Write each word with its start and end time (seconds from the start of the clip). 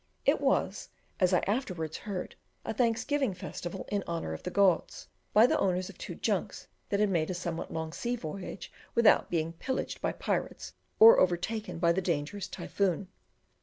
It 0.25 0.41
was, 0.41 0.89
as 1.19 1.31
I 1.31 1.41
afterwards 1.45 1.95
heard, 1.97 2.35
a 2.65 2.73
thanksgiving 2.73 3.35
festival 3.35 3.85
in 3.91 4.03
honour 4.07 4.33
of 4.33 4.41
the 4.41 4.49
gods, 4.49 5.07
by 5.31 5.45
the 5.45 5.59
owners 5.59 5.89
of 5.91 5.97
two 5.99 6.15
junks 6.15 6.67
that 6.89 6.99
had 6.99 7.09
made 7.11 7.29
a 7.29 7.35
somewhat 7.35 7.71
long 7.71 7.93
sea 7.93 8.15
voyage 8.15 8.71
without 8.95 9.29
being 9.29 9.53
pillaged 9.53 10.01
by 10.01 10.13
pirates, 10.13 10.73
or 10.99 11.19
overtaken 11.19 11.77
by 11.77 11.91
the 11.91 12.01
dangerous 12.01 12.47
typhoon. 12.47 13.09